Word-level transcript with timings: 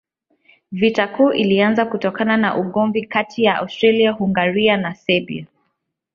Vita 0.71 1.07
Kuu 1.07 1.31
ilianza 1.31 1.85
kutokana 1.85 2.37
na 2.37 2.57
ugomvi 2.57 3.05
kati 3.05 3.43
ya 3.43 3.57
Austria-Hungaria 3.57 4.77
na 4.77 4.95
Serbia. 4.95 5.45